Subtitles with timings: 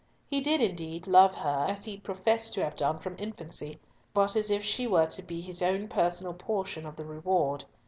[0.31, 3.79] He did, indeed, love her, as he professed to have done from infancy,
[4.15, 7.65] but as if she were to be his own personal portion of the reward.